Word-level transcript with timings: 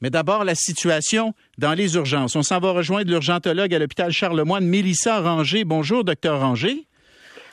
Mais 0.00 0.10
d'abord, 0.10 0.44
la 0.44 0.54
situation 0.54 1.34
dans 1.58 1.74
les 1.74 1.94
urgences. 1.94 2.36
On 2.36 2.42
s'en 2.42 2.58
va 2.58 2.72
rejoindre 2.72 3.10
l'urgentologue 3.10 3.74
à 3.74 3.78
l'hôpital 3.78 4.10
Charlemagne, 4.10 4.64
Mélissa 4.64 5.20
Ranger. 5.20 5.64
Bonjour, 5.64 6.04
docteur 6.04 6.40
Ranger. 6.40 6.86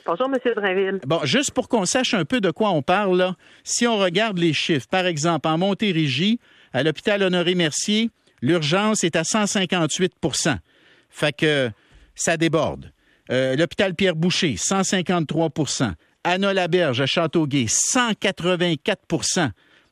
Bonjour, 0.05 0.27
M. 0.27 0.53
Drainville. 0.55 0.99
Bon, 1.05 1.19
juste 1.23 1.51
pour 1.51 1.67
qu'on 1.67 1.85
sache 1.85 2.13
un 2.13 2.25
peu 2.25 2.41
de 2.41 2.49
quoi 2.49 2.71
on 2.71 2.81
parle, 2.81 3.17
là, 3.17 3.35
si 3.63 3.85
on 3.85 3.97
regarde 3.97 4.39
les 4.39 4.53
chiffres, 4.53 4.87
par 4.89 5.05
exemple, 5.05 5.47
en 5.47 5.57
Montérégie, 5.57 6.39
à 6.73 6.83
l'hôpital 6.83 7.21
Honoré-Mercier, 7.21 8.09
l'urgence 8.41 9.03
est 9.03 9.15
à 9.15 9.21
158% 9.21 10.57
Fait 11.09 11.33
que 11.33 11.69
ça 12.15 12.37
déborde. 12.37 12.91
Euh, 13.31 13.55
l'hôpital 13.55 13.93
Pierre-Boucher, 13.93 14.55
153% 14.55 15.93
Anna 16.23 16.53
Laberge 16.53 17.01
à 17.01 17.05
Châteauguay, 17.05 17.65
184 17.67 19.01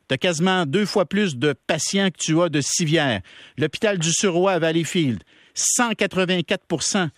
tu 0.07 0.13
as 0.13 0.17
quasiment 0.17 0.65
deux 0.65 0.85
fois 0.85 1.05
plus 1.05 1.35
de 1.35 1.53
patients 1.67 2.09
que 2.09 2.17
tu 2.17 2.41
as 2.41 2.49
de 2.49 2.61
civières. 2.61 3.21
L'hôpital 3.57 3.97
du 3.97 4.11
Suroît 4.11 4.54
à 4.54 4.59
Valleyfield, 4.59 5.23
184% 5.55 7.09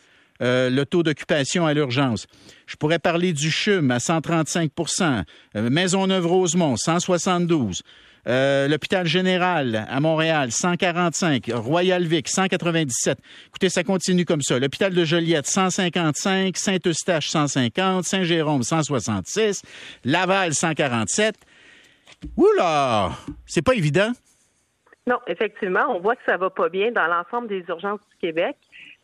euh, 0.42 0.70
le 0.70 0.86
taux 0.86 1.04
d'occupation 1.04 1.66
à 1.66 1.74
l'urgence. 1.74 2.26
Je 2.66 2.78
pourrais 2.78 3.00
parler 3.00 3.34
du 3.34 3.52
CHUM 3.52 3.92
à 3.92 3.98
135% 3.98 5.24
euh, 5.58 5.70
Maisonneuve-Rosemont, 5.70 6.78
172 6.78 7.82
euh, 8.28 8.68
L'hôpital 8.68 9.06
général 9.06 9.86
à 9.90 10.00
Montréal, 10.00 10.52
145. 10.52 11.52
Royal 11.54 12.06
Vic, 12.06 12.28
197. 12.28 13.18
Écoutez, 13.48 13.70
ça 13.70 13.84
continue 13.84 14.24
comme 14.24 14.42
ça. 14.42 14.60
L'hôpital 14.60 14.94
de 14.94 15.04
Joliette, 15.04 15.48
155. 15.48 16.56
Saint-Eustache, 16.56 17.30
150. 17.30 18.06
Saint-Jérôme, 18.06 18.64
166. 18.64 19.62
Laval, 20.06 20.54
147. 20.54 21.36
Oula! 22.38 23.12
C'est 23.46 23.62
pas 23.62 23.74
évident. 23.74 24.12
Non, 25.08 25.20
effectivement, 25.28 25.86
on 25.90 26.00
voit 26.00 26.16
que 26.16 26.24
ça 26.28 26.38
va 26.38 26.50
pas 26.50 26.70
bien 26.70 26.92
dans 26.92 27.08
l'ensemble 27.08 27.48
des 27.48 27.64
urgences 27.68 28.02
du 28.12 28.18
Québec. 28.20 28.56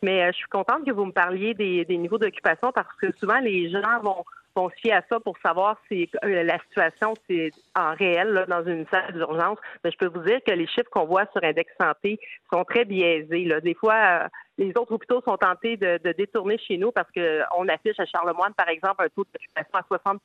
Mais 0.03 0.21
euh, 0.21 0.27
je 0.31 0.37
suis 0.37 0.49
contente 0.49 0.85
que 0.85 0.91
vous 0.91 1.05
me 1.05 1.11
parliez 1.11 1.53
des, 1.55 1.85
niveaux 1.97 2.19
d'occupation 2.19 2.71
parce 2.71 2.93
que 3.01 3.11
souvent 3.17 3.39
les 3.39 3.71
gens 3.71 3.99
vont, 4.03 4.23
se 4.69 4.75
fier 4.81 4.93
à 4.93 5.01
ça 5.09 5.19
pour 5.19 5.35
savoir 5.39 5.77
si 5.87 6.09
euh, 6.23 6.43
la 6.43 6.59
situation 6.59 7.13
c'est 7.27 7.51
en 7.75 7.93
réel 7.95 8.45
dans 8.47 8.63
une 8.65 8.85
salle 8.87 9.13
d'urgence. 9.13 9.57
Mais 9.83 9.91
je 9.91 9.97
peux 9.97 10.07
vous 10.07 10.23
dire 10.23 10.39
que 10.45 10.51
les 10.51 10.67
chiffres 10.67 10.89
qu'on 10.91 11.05
voit 11.05 11.25
sur 11.31 11.43
Index 11.43 11.71
Santé 11.81 12.19
sont 12.53 12.63
très 12.65 12.85
biaisés. 12.85 13.49
Des 13.63 13.73
fois, 13.73 13.95
euh, 13.95 14.27
les 14.59 14.69
autres 14.77 14.93
hôpitaux 14.93 15.21
sont 15.25 15.37
tentés 15.37 15.75
de, 15.75 15.99
de 16.03 16.11
détourner 16.11 16.57
chez 16.57 16.77
nous 16.77 16.91
parce 16.91 17.09
qu'on 17.11 17.67
affiche 17.67 17.99
à 17.99 18.05
Charlemagne, 18.05 18.53
par 18.55 18.69
exemple, 18.69 19.03
un 19.03 19.09
taux 19.09 19.25
d'occupation 19.25 19.73
à 19.73 19.83
60 19.87 20.21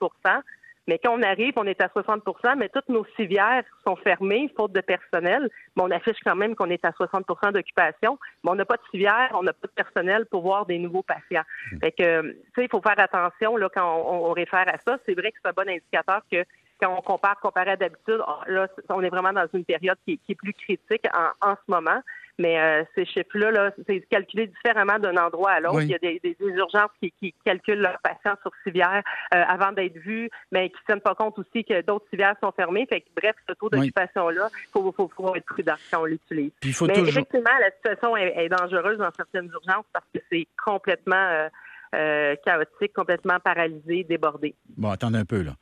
mais 0.91 0.99
quand 0.99 1.17
on 1.17 1.23
arrive, 1.23 1.53
on 1.55 1.67
est 1.67 1.81
à 1.81 1.87
60% 1.87 2.57
mais 2.59 2.69
toutes 2.69 2.89
nos 2.89 3.07
civières 3.15 3.63
sont 3.87 3.95
fermées, 3.95 4.53
faute 4.57 4.73
de 4.73 4.81
personnel. 4.81 5.49
Mais 5.77 5.85
on 5.85 5.91
affiche 5.93 6.17
quand 6.25 6.35
même 6.35 6.57
qu'on 6.57 6.69
est 6.69 6.85
à 6.85 6.91
60% 6.91 7.53
d'occupation. 7.53 8.19
Mais 8.43 8.51
on 8.51 8.57
n'a 8.57 8.65
pas 8.65 8.75
de 8.75 8.83
civière, 8.91 9.31
on 9.35 9.45
n'a 9.45 9.53
pas 9.53 9.69
de 9.69 9.73
personnel 9.73 10.27
pour 10.27 10.43
voir 10.43 10.67
des 10.67 10.79
nouveaux 10.79 11.05
patients. 11.05 11.45
Hmm. 11.71 11.79
Fait 11.79 11.93
que, 11.93 12.23
tu 12.23 12.37
sais, 12.57 12.65
il 12.65 12.69
faut 12.69 12.83
faire 12.83 12.99
attention 12.99 13.57
là, 13.57 13.69
quand 13.73 14.03
on, 14.05 14.33
réfère 14.33 14.67
à 14.67 14.79
ça. 14.85 14.99
C'est 15.07 15.15
vrai 15.15 15.31
que 15.31 15.39
c'est 15.41 15.49
un 15.49 15.53
bon 15.53 15.69
indicateur 15.69 16.23
que 16.31 16.45
quand 16.81 16.93
on 16.93 17.03
compare 17.03 17.39
comparé 17.39 17.71
à 17.71 17.77
d'habitude, 17.77 18.21
là, 18.49 18.67
on 18.89 19.03
est 19.03 19.11
vraiment 19.11 19.33
dans 19.33 19.47
une 19.55 19.65
période 19.65 19.99
qui, 20.05 20.21
est 20.29 20.35
plus 20.35 20.55
critique 20.55 21.07
en, 21.15 21.51
en 21.51 21.55
ce 21.55 21.71
moment. 21.71 22.01
Mais 22.41 22.59
euh, 22.59 22.85
ces 22.95 23.05
chiffres-là, 23.05 23.53
-là, 23.53 23.73
c'est 23.87 24.01
calculé 24.09 24.47
différemment 24.47 24.99
d'un 24.99 25.17
endroit 25.19 25.51
à 25.51 25.61
l'autre. 25.61 25.83
Il 25.83 25.91
y 25.91 25.95
a 25.95 25.99
des, 25.99 26.37
urgences 26.41 26.91
qui, 27.01 27.35
calculent 27.45 27.83
leurs 27.83 28.01
patients 28.01 28.37
sur 28.41 28.51
civière 28.65 29.03
euh, 29.35 29.43
avant 29.47 29.73
d'être 29.73 29.99
vus, 29.99 30.31
mais 30.51 30.71
qui 30.71 30.77
ne 30.77 30.87
tiennent 30.87 31.01
pas 31.03 31.15
compte 31.15 31.39
aussi 31.39 31.65
que 31.65 31.83
d'autres 31.83 32.07
civières 32.09 32.35
sont 32.43 32.51
fermées. 32.53 32.87
Fait 32.89 33.03
que, 33.03 33.09
bref, 33.15 33.37
ce 33.47 33.53
taux 33.53 33.69
d'occupation-là, 33.69 34.49
il 34.53 34.71
faut, 34.73 34.91
faut, 34.93 35.37
être 35.37 35.45
prudent 35.45 35.75
quand 35.91 36.01
on 36.01 36.07
l'utilise. 36.07 36.53
Mais 36.65 36.99
effectivement, 36.99 37.51
la 37.61 37.71
situation 37.73 38.17
est, 38.17 38.49
dangereuse 38.49 38.99
dans 38.99 39.13
certaines 39.15 39.51
urgences 39.53 39.85
parce 39.93 40.07
que 40.15 40.21
c'est 40.33 40.49
complètement 40.65 41.49
euh, 41.95 42.37
chaotique, 42.45 42.95
complètement 42.95 43.39
paralysé, 43.39 44.05
débordé. 44.05 44.55
Bon, 44.77 44.91
attendez 44.91 45.19
un 45.19 45.25
peu, 45.27 45.43
là. 45.43 45.53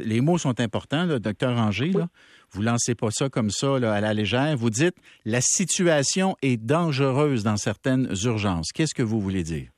Les 0.00 0.20
mots 0.20 0.38
sont 0.38 0.60
importants, 0.60 1.04
le 1.04 1.20
docteur 1.20 1.56
Ranger. 1.56 1.92
Là. 1.92 2.08
Vous 2.50 2.62
lancez 2.62 2.94
pas 2.94 3.10
ça 3.10 3.28
comme 3.28 3.50
ça 3.50 3.76
à 3.76 4.00
la 4.00 4.14
légère. 4.14 4.56
Vous 4.56 4.70
dites 4.70 4.96
la 5.24 5.40
situation 5.40 6.36
est 6.42 6.56
dangereuse 6.56 7.42
dans 7.42 7.56
certaines 7.56 8.12
urgences. 8.24 8.72
Qu'est-ce 8.72 8.94
que 8.94 9.02
vous 9.02 9.20
voulez 9.20 9.42
dire? 9.42 9.68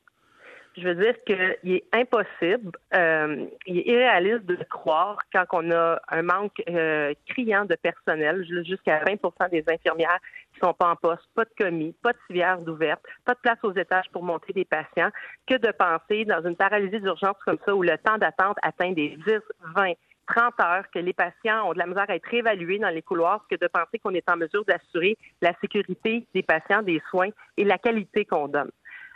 Je 0.76 0.86
veux 0.86 0.94
dire 0.94 1.14
qu'il 1.24 1.74
est 1.74 1.84
impossible, 1.92 2.70
euh, 2.94 3.46
il 3.66 3.78
est 3.78 3.86
irréaliste 3.86 4.46
de 4.46 4.56
croire 4.68 5.18
quand 5.34 5.44
on 5.52 5.70
a 5.72 6.00
un 6.08 6.22
manque 6.22 6.62
euh, 6.68 7.12
criant 7.28 7.64
de 7.64 7.74
personnel, 7.74 8.46
jusqu'à 8.64 9.02
20% 9.04 9.50
des 9.50 9.64
infirmières 9.68 10.18
qui 10.52 10.60
sont 10.60 10.72
pas 10.72 10.90
en 10.90 10.96
poste, 10.96 11.26
pas 11.34 11.44
de 11.44 11.50
commis, 11.58 11.92
pas 12.02 12.12
de 12.12 12.18
civière 12.28 12.58
d'ouverte, 12.58 13.02
pas 13.24 13.34
de 13.34 13.40
place 13.40 13.58
aux 13.64 13.72
étages 13.72 14.08
pour 14.12 14.22
monter 14.22 14.52
des 14.52 14.64
patients, 14.64 15.10
que 15.46 15.56
de 15.56 15.72
penser 15.72 16.24
dans 16.24 16.42
une 16.46 16.56
paralysie 16.56 17.00
d'urgence 17.00 17.36
comme 17.44 17.58
ça 17.64 17.74
où 17.74 17.82
le 17.82 17.98
temps 17.98 18.18
d'attente 18.18 18.56
atteint 18.62 18.92
des 18.92 19.16
10, 19.26 19.40
20, 19.74 19.92
30 20.30 20.54
heures, 20.60 20.84
que 20.94 21.00
les 21.00 21.12
patients 21.12 21.68
ont 21.68 21.72
de 21.72 21.78
la 21.78 21.86
misère 21.86 22.06
à 22.08 22.14
être 22.14 22.32
évalués 22.32 22.78
dans 22.78 22.90
les 22.90 23.02
couloirs, 23.02 23.44
que 23.50 23.56
de 23.56 23.66
penser 23.66 23.98
qu'on 23.98 24.14
est 24.14 24.28
en 24.30 24.36
mesure 24.36 24.64
d'assurer 24.64 25.18
la 25.42 25.52
sécurité 25.60 26.26
des 26.34 26.42
patients, 26.42 26.82
des 26.82 27.02
soins 27.10 27.30
et 27.56 27.64
la 27.64 27.78
qualité 27.78 28.24
qu'on 28.24 28.46
donne. 28.46 28.70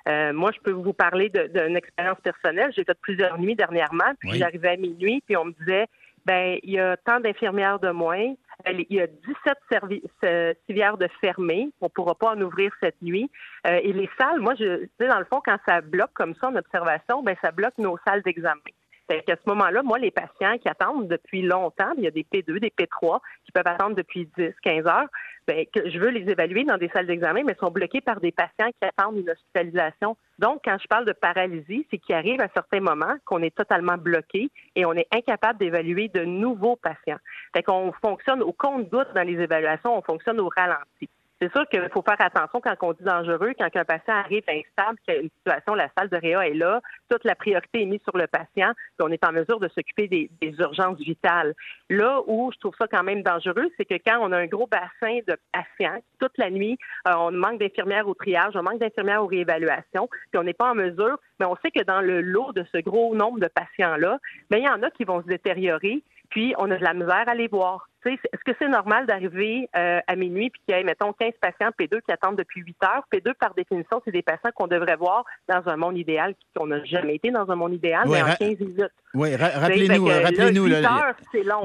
Euh, 0.09 0.33
moi, 0.33 0.51
je 0.55 0.61
peux 0.61 0.71
vous 0.71 0.93
parler 0.93 1.31
d'une 1.31 1.77
expérience 1.77 2.21
personnelle. 2.23 2.73
J'ai 2.77 2.85
fait 2.85 2.99
plusieurs 3.01 3.39
nuits 3.39 3.57
dernièrement, 3.57 4.13
puis 4.19 4.33
j'arrivais 4.35 4.71
à 4.71 4.77
minuit, 4.77 5.23
puis 5.27 5.37
on 5.37 5.47
me 5.47 5.53
disait, 5.53 5.87
ben, 6.27 6.59
il 6.63 6.71
y 6.71 6.79
a 6.79 6.97
tant 6.97 7.21
d'infirmières 7.21 7.79
de 7.79 7.91
moins, 7.91 8.35
il 8.67 8.87
y 8.91 9.01
a 9.01 9.07
17 9.07 10.05
euh, 10.25 10.55
civières 10.67 10.97
de 10.97 11.09
fermées, 11.21 11.71
on 11.81 11.87
ne 11.87 11.91
pourra 11.91 12.15
pas 12.15 12.35
en 12.35 12.41
ouvrir 12.41 12.73
cette 12.81 13.01
nuit. 13.03 13.31
Euh, 13.67 13.81
et 13.83 13.93
les 13.93 14.09
salles, 14.19 14.41
moi, 14.41 14.55
je, 14.55 14.83
tu 14.83 14.91
sais, 15.01 15.09
dans 15.09 15.19
le 15.19 15.25
fond, 15.27 15.43
quand 15.45 15.59
ça 15.67 15.81
bloque 15.81 16.13
comme 16.15 16.35
ça 16.37 16.49
en 16.49 16.57
observation, 16.57 17.23
ben, 17.23 17.37
ça 17.43 17.51
bloque 17.51 17.77
nos 17.79 17.99
salles 18.07 18.23
d'examen. 18.23 18.61
Fait 19.07 19.23
qu'à 19.23 19.37
ce 19.37 19.49
moment-là, 19.51 19.83
moi, 19.83 19.99
les 19.99 20.11
patients 20.11 20.57
qui 20.59 20.69
attendent 20.69 21.09
depuis 21.09 21.43
longtemps, 21.43 21.93
il 21.99 22.05
y 22.05 22.07
a 22.07 22.11
des 22.11 22.25
P2, 22.25 22.59
des 22.59 22.71
P3 22.71 23.21
qui 23.45 23.53
peuvent 23.53 23.67
attendre 23.67 23.95
depuis 23.95 24.29
10, 24.39 24.53
15 24.63 24.87
heures, 24.87 25.09
ben, 25.47 25.67
que 25.73 25.91
je 25.91 25.99
veux 25.99 26.09
les 26.09 26.31
évaluer 26.31 26.65
dans 26.65 26.79
des 26.79 26.89
salles 26.89 27.07
d'examen, 27.07 27.43
mais 27.45 27.55
sont 27.61 27.71
bloqués 27.71 28.01
par 28.01 28.21
des 28.21 28.33
patients 28.33 28.71
qui 28.81 28.89
attendent 28.89 29.19
une 29.19 29.29
hospitalisation. 29.29 30.17
Donc, 30.39 30.63
quand 30.65 30.79
je 30.81 30.87
parle 30.87 31.05
de 31.05 31.13
paralysie, 31.13 31.87
c'est 31.91 31.99
qu'il 31.99 32.15
arrive 32.15 32.41
à 32.41 32.49
certains 32.55 32.81
moments 32.81 33.17
qu'on 33.27 33.43
est 33.43 33.55
totalement 33.55 33.99
bloqué 33.99 34.51
et 34.75 34.87
on 34.87 34.95
est 34.95 35.07
incapable 35.15 35.59
d'évaluer 35.59 36.09
de 36.09 36.25
nouveaux 36.25 36.77
patients. 36.77 37.19
Fait 37.55 37.63
qu'on 37.63 37.93
fonctionne 37.93 38.43
au 38.43 38.53
compte-goutte 38.53 39.13
dans 39.15 39.27
les 39.27 39.39
évaluations, 39.39 39.99
on 39.99 40.03
fonctionne 40.03 40.41
au 40.41 40.49
ralenti. 40.49 41.11
C'est 41.45 41.53
sûr 41.53 41.69
qu'il 41.69 41.87
faut 41.93 42.01
faire 42.01 42.21
attention 42.21 42.59
quand 42.63 42.75
on 42.81 42.93
dit 42.95 43.05
dangereux, 43.05 43.53
quand 43.59 43.69
un 43.75 43.85
patient 43.85 44.15
arrive 44.15 44.45
instable, 44.49 44.99
qu'il 45.05 45.15
y 45.15 45.19
a 45.19 45.21
une 45.21 45.29
situation, 45.29 45.75
la 45.75 45.91
salle 45.95 46.09
de 46.09 46.17
réa 46.17 46.49
est 46.49 46.55
là, 46.55 46.81
toute 47.11 47.23
la 47.25 47.35
priorité 47.35 47.83
est 47.83 47.87
mise 47.87 48.01
sur 48.03 48.17
le 48.17 48.27
patient, 48.27 48.73
puis 48.97 49.03
on 49.03 49.09
est 49.09 49.23
en 49.27 49.33
mesure 49.33 49.61
de 49.61 49.69
s'occuper 49.69 50.09
des, 50.09 50.31
urgences 50.59 50.99
vitales. 50.99 51.53
Là 51.91 52.23
où 52.27 52.51
je 52.51 52.59
trouve 52.61 52.75
ça 52.81 52.87
quand 52.87 53.03
même 53.03 53.23
dangereux, 53.23 53.69
c'est 53.77 53.85
que 53.85 53.97
quand 54.07 54.21
on 54.23 54.33
a 54.33 54.39
un 54.39 54.47
gros 54.47 54.67
bassin 54.67 55.19
de 55.29 55.37
patients, 55.53 56.01
toute 56.19 56.39
la 56.39 56.49
nuit, 56.49 56.79
euh, 57.09 57.13
on 57.15 57.33
manque 57.33 57.59
d'infirmières 57.59 58.09
au 58.09 58.15
triage, 58.15 58.55
on 58.55 58.63
manque 58.63 58.79
d'infirmières 58.79 59.23
aux 59.23 59.27
réévaluations, 59.27 60.09
puis 60.31 60.39
on 60.39 60.45
n'est 60.45 60.55
pas 60.55 60.71
en 60.71 60.75
mesure, 60.75 61.19
mais 61.41 61.47
on 61.47 61.57
sait 61.57 61.71
que 61.71 61.83
dans 61.83 62.01
le 62.01 62.23
lot 62.23 62.53
de 62.53 62.65
ce 62.73 62.79
gros 62.79 63.15
nombre 63.15 63.41
de 63.41 63.49
patients-là, 63.49 64.19
bien, 64.49 64.61
il 64.61 64.65
y 64.65 64.69
en 64.69 64.83
a 64.83 64.91
qui 64.91 65.05
vont 65.05 65.21
se 65.21 65.27
détériorer, 65.27 66.03
puis 66.31 66.55
on 66.57 66.71
a 66.71 66.79
de 66.79 66.85
la 66.85 66.95
misère 66.95 67.25
à 67.29 67.35
les 67.35 67.49
voir. 67.49 67.87
Est-ce 68.07 68.45
que 68.45 68.57
c'est 68.59 68.69
normal 68.69 69.07
d'arriver 69.07 69.69
euh, 69.77 70.01
à 70.07 70.17
minuit 70.17 70.51
puis 70.51 70.61
qu'il 70.67 70.77
y 70.77 70.81
ait, 70.81 70.85
mettons, 70.85 71.13
15 71.13 71.33
patients 71.41 71.71
P2 71.79 72.01
qui 72.03 72.13
attendent 72.13 72.37
depuis 72.37 72.63
8 72.63 72.77
heures? 72.85 73.05
P2, 73.13 73.35
par 73.35 73.55
définition, 73.55 74.01
c'est 74.05 74.11
des 74.11 74.23
patients 74.23 74.51
qu'on 74.55 74.67
devrait 74.67 74.97
voir 74.97 75.25
dans 75.49 75.63
un 75.67 75.77
monde 75.77 75.97
idéal, 75.97 76.35
qu'on 76.57 76.67
n'a 76.67 76.85
jamais 76.85 77.17
été 77.17 77.31
dans 77.31 77.51
un 77.51 77.57
monde 77.57 77.75
idéal, 77.75 78.05
mais 78.09 78.23
en 78.23 78.35
15 78.35 78.61
minutes. 78.61 78.91
Oui, 79.15 79.35
rappelez-nous, 79.37 80.07
rappelez-nous. 80.07 80.69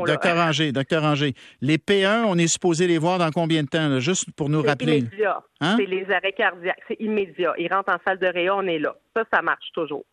Docteur 0.05 0.37
Ranger, 0.37 0.71
docteur 0.71 1.01
Ranger, 1.01 1.33
les 1.61 1.77
P1, 1.77 2.23
on 2.25 2.37
est 2.37 2.47
supposé 2.47 2.87
les 2.87 2.97
voir 2.97 3.17
dans 3.17 3.31
combien 3.31 3.63
de 3.63 3.67
temps, 3.67 3.99
juste 3.99 4.31
pour 4.35 4.49
nous 4.49 4.61
rappeler? 4.61 4.99
Immédiat. 4.99 5.43
Hein? 5.61 5.75
C'est 5.77 5.85
les 5.85 6.05
arrêts 6.11 6.33
cardiaques, 6.33 6.81
c'est 6.87 6.99
immédiat. 6.99 7.53
Ils 7.57 7.71
rentrent 7.73 7.93
en 7.93 7.99
salle 8.07 8.19
de 8.19 8.27
réa, 8.27 8.55
on 8.55 8.63
est 8.63 8.79
là. 8.79 8.95
Ça, 9.15 9.23
ça 9.31 9.41
marche 9.41 9.71
toujours. 9.73 10.05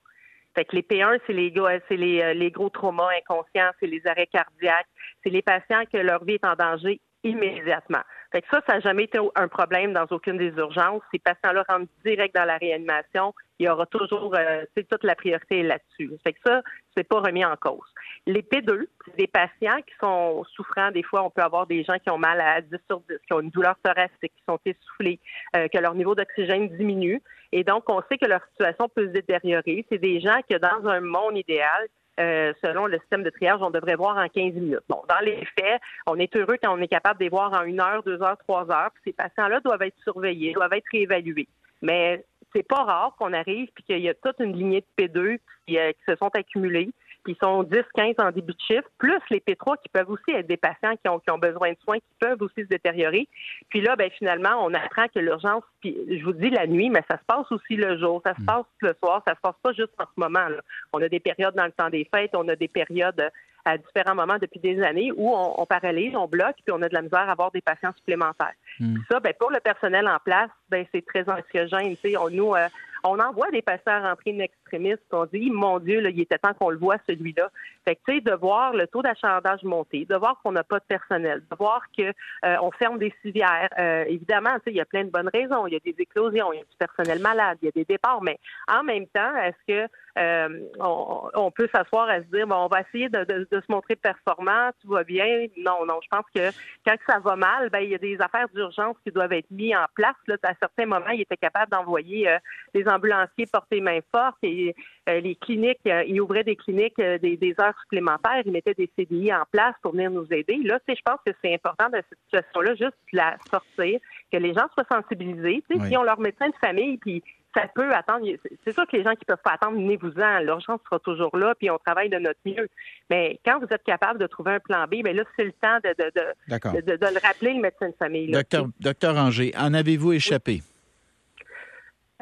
Fait 0.56 0.64
que 0.64 0.74
les 0.74 0.82
P1, 0.82 1.18
c'est 1.26 1.34
les, 1.34 1.52
c'est 1.86 1.96
les, 1.98 2.22
euh, 2.22 2.32
les 2.32 2.50
gros 2.50 2.70
traumas 2.70 3.10
inconscients, 3.18 3.70
c'est 3.78 3.86
les 3.86 4.00
arrêts 4.06 4.26
cardiaques, 4.26 4.86
c'est 5.22 5.28
les 5.28 5.42
patients 5.42 5.84
que 5.92 5.98
leur 5.98 6.24
vie 6.24 6.34
est 6.34 6.46
en 6.46 6.54
danger 6.54 6.98
immédiatement. 7.26 8.02
Fait 8.32 8.42
que 8.42 8.48
ça, 8.50 8.60
ça 8.66 8.74
n'a 8.74 8.80
jamais 8.80 9.04
été 9.04 9.18
un 9.34 9.48
problème 9.48 9.92
dans 9.92 10.06
aucune 10.10 10.36
des 10.36 10.52
urgences. 10.56 11.02
Ces 11.12 11.18
patients-là 11.18 11.64
rentrent 11.68 11.90
direct 12.04 12.34
dans 12.34 12.44
la 12.44 12.56
réanimation. 12.56 13.32
Il 13.58 13.66
y 13.66 13.68
aura 13.68 13.86
toujours, 13.86 14.34
euh, 14.36 14.64
toute 14.90 15.04
la 15.04 15.14
priorité 15.14 15.62
là-dessus. 15.62 16.10
Fait 16.22 16.32
que 16.32 16.38
ça, 16.44 16.62
c'est 16.96 17.04
pas 17.04 17.20
remis 17.20 17.44
en 17.44 17.56
cause. 17.56 17.86
Les 18.26 18.42
P2, 18.42 18.86
c'est 19.04 19.16
des 19.16 19.26
patients 19.26 19.80
qui 19.86 19.94
sont 20.00 20.44
souffrants. 20.54 20.90
Des 20.90 21.02
fois, 21.02 21.22
on 21.22 21.30
peut 21.30 21.42
avoir 21.42 21.66
des 21.66 21.84
gens 21.84 21.98
qui 21.98 22.10
ont 22.10 22.18
mal 22.18 22.40
à 22.40 22.60
10 22.60 22.76
sur 22.88 23.00
10, 23.08 23.16
qui 23.26 23.32
ont 23.32 23.40
une 23.40 23.50
douleur 23.50 23.76
thoracique, 23.82 24.32
qui 24.36 24.44
sont 24.48 24.58
essoufflés, 24.64 25.20
euh, 25.56 25.68
que 25.68 25.78
leur 25.78 25.94
niveau 25.94 26.14
d'oxygène 26.14 26.68
diminue. 26.76 27.22
Et 27.52 27.64
donc, 27.64 27.84
on 27.88 28.02
sait 28.10 28.18
que 28.18 28.26
leur 28.26 28.44
situation 28.50 28.88
peut 28.88 29.06
se 29.06 29.12
détériorer. 29.12 29.86
C'est 29.90 29.98
des 29.98 30.20
gens 30.20 30.40
qui, 30.48 30.56
dans 30.58 30.88
un 30.88 31.00
monde 31.00 31.38
idéal, 31.38 31.86
euh, 32.18 32.52
selon 32.64 32.86
le 32.86 32.98
système 32.98 33.22
de 33.22 33.30
triage, 33.30 33.60
on 33.60 33.70
devrait 33.70 33.96
voir 33.96 34.16
en 34.16 34.28
15 34.28 34.54
minutes. 34.54 34.80
Bon, 34.88 35.02
dans 35.08 35.24
les 35.24 35.44
faits, 35.58 35.80
on 36.06 36.18
est 36.18 36.34
heureux 36.36 36.56
quand 36.62 36.76
on 36.76 36.80
est 36.80 36.88
capable 36.88 37.18
de 37.18 37.24
les 37.24 37.30
voir 37.30 37.52
en 37.52 37.64
une 37.64 37.80
heure, 37.80 38.02
deux 38.02 38.22
heures, 38.22 38.38
trois 38.38 38.70
heures. 38.70 38.90
Ces 39.04 39.12
patients-là 39.12 39.60
doivent 39.60 39.82
être 39.82 39.98
surveillés, 40.02 40.52
doivent 40.52 40.72
être 40.72 40.86
réévalués. 40.92 41.48
Mais 41.82 42.24
c'est 42.54 42.66
pas 42.66 42.84
rare 42.84 43.14
qu'on 43.18 43.32
arrive 43.32 43.68
puis 43.74 43.84
qu'il 43.84 43.98
y 43.98 44.08
a 44.08 44.14
toute 44.14 44.40
une 44.40 44.56
lignée 44.56 44.82
de 44.96 45.04
P2 45.04 45.38
qui, 45.66 45.78
euh, 45.78 45.92
qui 45.92 46.04
se 46.08 46.16
sont 46.16 46.30
accumulés 46.34 46.90
qui 47.26 47.36
sont 47.42 47.64
10, 47.64 47.78
15 47.94 48.14
en 48.18 48.30
début 48.30 48.52
de 48.52 48.60
chiffre, 48.66 48.88
plus 48.98 49.20
les 49.30 49.40
P3 49.40 49.76
qui 49.82 49.88
peuvent 49.88 50.08
aussi 50.08 50.30
être 50.30 50.46
des 50.46 50.56
patients 50.56 50.94
qui 51.02 51.08
ont, 51.08 51.18
qui 51.18 51.30
ont 51.30 51.38
besoin 51.38 51.72
de 51.72 51.76
soins, 51.82 51.98
qui 51.98 52.14
peuvent 52.20 52.40
aussi 52.40 52.62
se 52.62 52.68
détériorer. 52.68 53.28
Puis 53.68 53.80
là, 53.80 53.96
ben 53.96 54.10
finalement, 54.16 54.64
on 54.64 54.72
apprend 54.72 55.06
que 55.12 55.18
l'urgence, 55.18 55.64
puis 55.80 55.96
je 56.08 56.24
vous 56.24 56.32
dis 56.32 56.50
la 56.50 56.66
nuit, 56.66 56.88
mais 56.88 57.02
ça 57.10 57.18
se 57.18 57.24
passe 57.26 57.50
aussi 57.50 57.76
le 57.76 57.98
jour, 57.98 58.22
ça 58.24 58.34
se 58.34 58.42
mm. 58.42 58.46
passe 58.46 58.64
le 58.80 58.94
soir, 59.02 59.22
ça 59.26 59.34
se 59.34 59.40
passe 59.40 59.56
pas 59.62 59.72
juste 59.72 59.92
en 59.98 60.04
ce 60.04 60.20
moment. 60.20 60.48
Là. 60.48 60.58
On 60.92 61.02
a 61.02 61.08
des 61.08 61.20
périodes 61.20 61.54
dans 61.54 61.66
le 61.66 61.72
temps 61.72 61.90
des 61.90 62.08
fêtes, 62.14 62.30
on 62.34 62.46
a 62.48 62.56
des 62.56 62.68
périodes 62.68 63.30
à 63.64 63.76
différents 63.76 64.14
moments 64.14 64.38
depuis 64.40 64.60
des 64.60 64.80
années 64.82 65.10
où 65.16 65.34
on, 65.34 65.60
on 65.60 65.66
paralyse, 65.66 66.14
on 66.14 66.28
bloque, 66.28 66.56
puis 66.64 66.72
on 66.72 66.80
a 66.82 66.88
de 66.88 66.94
la 66.94 67.02
misère 67.02 67.28
à 67.28 67.32
avoir 67.32 67.50
des 67.50 67.60
patients 67.60 67.92
supplémentaires. 67.96 68.54
Mm. 68.78 68.98
Ça, 69.10 69.18
ben, 69.18 69.32
pour 69.38 69.50
le 69.50 69.58
personnel 69.58 70.06
en 70.06 70.18
place, 70.24 70.50
ben, 70.70 70.86
c'est 70.94 71.04
très 71.04 71.28
anxiogène. 71.28 71.96
On, 72.20 72.30
nous, 72.30 72.54
euh, 72.54 72.68
on 73.06 73.18
envoie 73.18 73.50
des 73.50 73.62
patients 73.62 74.02
remplis 74.02 74.32
d'extrémistes. 74.32 75.02
On 75.12 75.26
dit, 75.26 75.50
mon 75.50 75.78
Dieu, 75.78 76.00
il 76.08 76.20
était 76.20 76.38
temps 76.38 76.54
qu'on 76.54 76.70
le 76.70 76.78
voit, 76.78 76.96
celui-là. 77.08 77.50
Fait 77.86 77.96
que, 77.96 78.00
tu 78.06 78.14
sais, 78.14 78.20
de 78.20 78.32
voir 78.32 78.72
le 78.72 78.86
taux 78.86 79.02
d'achandage 79.02 79.62
monter, 79.62 80.04
de 80.04 80.16
voir 80.16 80.40
qu'on 80.42 80.52
n'a 80.52 80.64
pas 80.64 80.78
de 80.78 80.84
personnel, 80.84 81.42
de 81.50 81.56
voir 81.56 81.82
qu'on 81.96 82.12
euh, 82.44 82.70
ferme 82.78 82.98
des 82.98 83.12
civières. 83.22 83.68
Euh, 83.78 84.04
évidemment, 84.08 84.54
tu 84.56 84.64
sais, 84.64 84.70
il 84.72 84.76
y 84.76 84.80
a 84.80 84.84
plein 84.84 85.04
de 85.04 85.10
bonnes 85.10 85.30
raisons. 85.32 85.66
Il 85.66 85.74
y 85.74 85.76
a 85.76 85.80
des 85.80 85.94
éclosions, 85.98 86.52
il 86.52 86.58
y 86.58 86.62
a 86.62 86.64
du 86.64 86.76
personnel 86.78 87.20
malade, 87.20 87.58
il 87.62 87.66
y 87.66 87.68
a 87.68 87.72
des 87.72 87.84
départs. 87.84 88.22
Mais 88.22 88.38
en 88.68 88.82
même 88.82 89.06
temps, 89.06 89.36
est-ce 89.36 89.66
que 89.68 89.92
euh, 90.18 90.60
on, 90.80 91.50
peut 91.50 91.68
s'asseoir 91.72 92.08
à 92.08 92.18
se 92.18 92.26
dire, 92.32 92.46
bon, 92.46 92.56
on 92.56 92.68
va 92.68 92.80
essayer 92.80 93.08
de, 93.08 93.46
se 93.52 93.72
montrer 93.72 93.96
performant, 93.96 94.70
tout 94.80 94.88
va 94.88 95.04
bien? 95.04 95.46
Non, 95.58 95.84
non, 95.86 96.00
je 96.02 96.08
pense 96.08 96.24
que 96.34 96.50
quand 96.86 96.96
ça 97.06 97.18
va 97.18 97.36
mal, 97.36 97.68
ben, 97.70 97.80
il 97.80 97.90
y 97.90 97.94
a 97.94 97.98
des 97.98 98.18
affaires 98.20 98.48
d'urgence 98.54 98.96
qui 99.04 99.12
doivent 99.12 99.32
être 99.32 99.50
mises 99.50 99.76
en 99.76 99.84
place. 99.94 100.14
À 100.42 100.54
certains 100.60 100.86
moments, 100.86 101.10
il 101.10 101.20
était 101.20 101.36
capable 101.36 101.70
d'envoyer 101.70 102.34
des 102.74 102.88
ambulanciers 102.96 103.46
porter 103.46 103.80
main 103.80 104.00
forte 104.14 104.36
et 104.42 104.74
euh, 105.08 105.20
les 105.20 105.36
cliniques, 105.36 105.80
il 105.84 106.20
ouvrait 106.20 106.44
des 106.44 106.56
cliniques 106.56 106.96
des, 106.96 107.54
heures 107.60 107.74
supplémentaires, 107.82 108.42
il 108.44 108.52
mettait 108.52 108.74
des 108.74 108.90
CDI 108.96 109.32
en 109.32 109.44
place 109.50 109.74
pour 109.82 109.92
venir 109.92 110.10
nous 110.10 110.26
aider. 110.30 110.56
Là, 110.64 110.78
je 110.88 110.94
pense 111.04 111.20
que 111.24 111.32
c'est 111.42 111.54
important 111.54 111.88
dans 111.90 112.00
cette 112.08 112.18
situation-là, 112.26 112.74
juste 112.74 112.96
de 113.12 113.16
la 113.16 113.36
sortir, 113.50 114.00
que 114.32 114.38
les 114.38 114.52
gens 114.52 114.66
soient 114.74 114.86
sensibilisés. 114.90 115.62
Oui. 115.70 115.88
Si 115.88 115.96
on 115.96 116.02
leur 116.02 116.18
médecin 116.18 116.48
de 116.48 116.54
famille, 116.60 116.96
puis 116.98 117.22
ça 117.56 117.66
peut 117.74 117.92
attendre. 117.94 118.26
C'est 118.64 118.72
sûr 118.72 118.86
que 118.86 118.96
les 118.96 119.02
gens 119.02 119.14
qui 119.14 119.24
peuvent 119.24 119.38
pas 119.42 119.54
attendre, 119.54 119.76
venez-vous-en. 119.76 120.40
L'urgence 120.40 120.80
sera 120.84 120.98
toujours 120.98 121.36
là, 121.36 121.54
puis 121.54 121.70
on 121.70 121.78
travaille 121.78 122.10
de 122.10 122.18
notre 122.18 122.40
mieux. 122.44 122.68
Mais 123.08 123.40
quand 123.44 123.58
vous 123.58 123.66
êtes 123.70 123.82
capable 123.84 124.18
de 124.18 124.26
trouver 124.26 124.52
un 124.52 124.60
plan 124.60 124.84
B, 124.84 125.02
bien 125.02 125.12
là, 125.12 125.22
c'est 125.36 125.44
le 125.44 125.52
temps 125.52 125.78
de, 125.82 125.94
de, 125.98 126.90
le 126.90 127.26
rappeler, 127.26 127.54
le 127.54 127.60
médecin 127.60 127.88
de 127.88 127.94
famille. 127.98 128.30
docteur, 128.30 128.66
docteur 128.80 129.16
Anger, 129.16 129.52
en 129.56 129.72
avez-vous 129.72 130.12
échappé? 130.12 130.60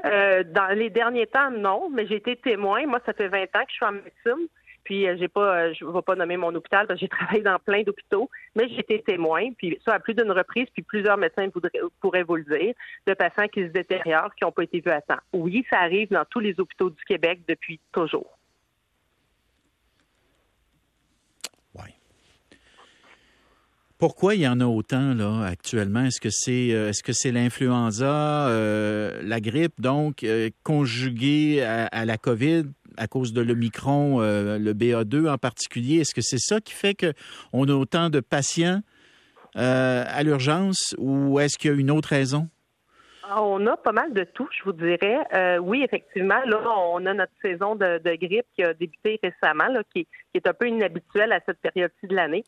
Euh, 0.04 0.44
dans 0.44 0.76
les 0.76 0.90
derniers 0.90 1.26
temps, 1.26 1.50
non, 1.50 1.88
mais 1.90 2.06
j'ai 2.06 2.16
été 2.16 2.36
témoin. 2.36 2.86
Moi, 2.86 3.00
ça 3.06 3.12
fait 3.12 3.28
20 3.28 3.42
ans 3.42 3.64
que 3.64 3.70
je 3.70 3.74
suis 3.74 3.84
en 3.84 3.92
médecine. 3.92 4.48
Puis 4.84 5.08
euh, 5.08 5.16
j'ai 5.18 5.28
pas, 5.28 5.56
euh, 5.56 5.74
je 5.74 5.84
ne 5.84 5.90
vais 5.90 6.02
pas 6.02 6.14
nommer 6.14 6.36
mon 6.36 6.54
hôpital 6.54 6.86
parce 6.86 7.00
que 7.00 7.06
j'ai 7.06 7.08
travaillé 7.16 7.40
dans 7.40 7.58
plein 7.58 7.82
d'hôpitaux, 7.82 8.28
mais 8.54 8.68
j'ai 8.68 8.80
été 8.80 9.02
témoin, 9.02 9.50
puis 9.56 9.78
ça 9.84 9.94
à 9.94 9.98
plus 9.98 10.14
d'une 10.14 10.30
reprise, 10.30 10.66
puis 10.74 10.82
plusieurs 10.82 11.16
médecins 11.16 11.48
pourraient 12.00 12.22
vous 12.22 12.36
le 12.36 12.44
dire, 12.44 12.74
de 13.06 13.14
patients 13.14 13.48
qui 13.48 13.62
se 13.62 13.72
détériorent, 13.72 14.34
qui 14.34 14.44
n'ont 14.44 14.52
pas 14.52 14.64
été 14.64 14.80
vus 14.80 14.90
à 14.92 15.00
temps. 15.00 15.20
Oui, 15.32 15.64
ça 15.70 15.78
arrive 15.78 16.10
dans 16.10 16.24
tous 16.26 16.40
les 16.40 16.60
hôpitaux 16.60 16.90
du 16.90 17.02
Québec 17.04 17.40
depuis 17.48 17.80
toujours. 17.92 18.38
Pourquoi 24.06 24.34
il 24.34 24.42
y 24.42 24.46
en 24.46 24.60
a 24.60 24.66
autant 24.66 25.40
actuellement? 25.40 26.04
Est-ce 26.04 26.20
que 26.20 26.28
c'est 26.28 26.74
euh, 26.74 26.92
que 26.92 27.28
l'influenza, 27.30 28.50
la 29.22 29.40
grippe 29.40 29.80
donc 29.80 30.26
conjuguée 30.62 31.62
à, 31.62 32.04
la 32.04 32.18
COVID 32.18 32.64
à 32.98 33.06
cause 33.06 33.32
de 33.32 33.40
l'Omicron, 33.40 34.20
euh, 34.20 34.58
le 34.58 34.74
BA2 34.74 35.30
en 35.30 35.38
particulier? 35.38 36.00
Est-ce 36.00 36.14
que 36.14 36.20
c'est 36.20 36.38
ça 36.38 36.60
qui 36.60 36.74
fait 36.74 36.94
qu'on 36.94 37.66
a 37.66 37.72
autant 37.72 38.10
de 38.10 38.20
patients 38.20 38.80
euh, 39.56 40.04
à 40.06 40.22
l'urgence 40.22 40.94
ou 40.98 41.40
est-ce 41.40 41.56
qu'il 41.56 41.70
y 41.70 41.74
a 41.74 41.76
une 41.78 41.90
autre 41.90 42.10
raison? 42.10 42.50
Ah, 43.26 43.42
on 43.42 43.66
a 43.66 43.78
pas 43.78 43.92
mal 43.92 44.12
de 44.12 44.24
tout, 44.24 44.48
je 44.52 44.64
vous 44.64 44.74
dirais. 44.74 45.16
Euh, 45.32 45.56
oui, 45.56 45.82
effectivement, 45.82 46.42
là, 46.44 46.60
on 46.92 47.06
a 47.06 47.14
notre 47.14 47.32
saison 47.40 47.74
de, 47.74 47.98
grippe 48.16 48.44
qui 48.54 48.62
a 48.62 48.74
débuté 48.74 49.18
récemment, 49.22 49.64
qui, 49.94 50.06
est 50.34 50.46
un 50.46 50.52
peu 50.52 50.68
inhabituelle 50.68 51.32
à 51.32 51.40
cette 51.46 51.58
période-ci 51.60 52.06
de 52.06 52.14
l'année. 52.14 52.44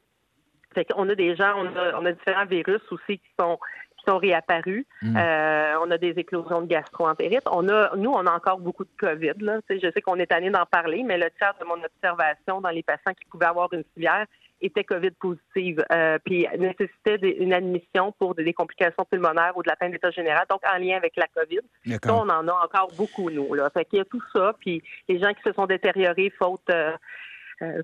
Fait 0.77 0.85
qu'on 0.85 1.09
a 1.09 1.15
des 1.15 1.35
gens, 1.35 1.55
on 1.57 2.05
a 2.05 2.13
différents 2.13 2.47
virus 2.47 2.83
aussi 2.93 3.19
qui 3.19 3.31
sont 3.41 3.59
sont 4.07 4.19
réapparus. 4.19 4.87
Mm. 5.03 5.17
Euh, 5.17 5.75
on 5.81 5.91
a 5.91 5.99
des 5.99 6.15
éclosions 6.17 6.63
de 6.63 6.67
gastroentérite. 6.67 7.43
On 7.51 7.69
a, 7.69 7.95
nous, 7.97 8.11
on 8.11 8.27
a 8.27 8.33
encore 8.33 8.59
beaucoup 8.59 8.85
de 8.85 8.91
COVID. 8.99 9.35
Là. 9.41 9.61
je 9.69 9.91
sais 9.93 10.01
qu'on 10.01 10.17
est 10.17 10.33
allé 10.33 10.51
d'en 10.51 10.67
parler, 10.67 11.03
mais 11.03 11.19
le 11.19 11.31
tiers 11.37 11.55
de 11.61 11.65
mon 11.65 11.83
observation 11.83 12.61
dans 12.61 12.71
les 12.71 12.83
patients 12.83 13.13
qui 13.13 13.25
pouvaient 13.31 13.47
avoir 13.47 13.73
une 13.73 13.85
civière 13.95 14.27
était 14.63 14.85
COVID 14.85 15.11
positive, 15.21 15.85
euh, 15.93 16.19
puis 16.25 16.47
nécessitait 16.59 17.19
une 17.39 17.53
admission 17.53 18.13
pour 18.19 18.35
des 18.35 18.55
complications 18.55 19.05
pulmonaires 19.05 19.53
ou 19.55 19.63
de 19.63 19.69
la 19.69 19.77
fin 19.77 19.91
d'état 19.91 20.11
général, 20.11 20.47
donc 20.49 20.63
en 20.73 20.79
lien 20.79 20.97
avec 20.97 21.13
la 21.17 21.27
COVID. 21.27 21.61
On 22.09 22.31
en 22.31 22.49
a 22.49 22.65
encore 22.65 22.91
beaucoup, 22.97 23.29
nous. 23.31 23.53
Là. 23.53 23.69
Fait 23.69 23.85
qu'il 23.85 23.99
y 23.99 24.01
a 24.01 24.07
tout 24.07 24.23
ça, 24.33 24.55
puis 24.59 24.83
les 25.11 25.21
gens 25.21 25.35
qui 25.35 25.43
se 25.43 25.53
sont 25.53 25.67
détériorés 25.67 26.33
faute 26.39 26.71
euh, 26.71 26.93